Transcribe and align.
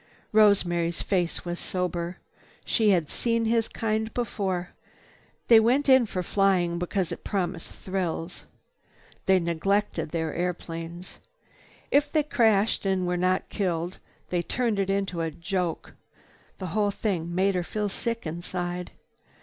Rosemary's 0.31 1.03
face 1.03 1.45
was 1.45 1.59
sober. 1.59 2.17
She 2.65 2.89
had 2.89 3.07
seen 3.07 3.45
his 3.45 3.67
kind 3.67 4.11
before. 4.15 4.71
They 5.47 5.59
went 5.59 5.87
in 5.87 6.07
for 6.07 6.23
flying 6.23 6.79
because 6.79 7.11
it 7.11 7.23
promised 7.23 7.69
thrills. 7.69 8.45
They 9.25 9.39
neglected 9.39 10.09
their 10.09 10.55
planes. 10.55 11.19
If 11.91 12.11
they 12.11 12.23
crashed 12.23 12.83
and 12.83 13.05
were 13.05 13.15
not 13.15 13.49
killed, 13.49 13.99
they 14.29 14.41
turned 14.41 14.79
it 14.79 14.89
into 14.89 15.21
a 15.21 15.29
joke. 15.29 15.93
The 16.57 16.65
whole 16.73 16.89
thing 16.89 17.35
made 17.35 17.53
her 17.53 17.61
feel 17.63 17.87
sick 17.87 18.25
inside. 18.25 18.89